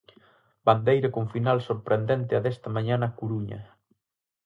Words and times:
Bandeira 0.67 1.09
con 1.15 1.25
final 1.33 1.57
sorprendente 1.69 2.31
a 2.35 2.43
desta 2.45 2.69
mañá 2.75 2.95
na 2.97 3.13
Coruña. 3.19 3.61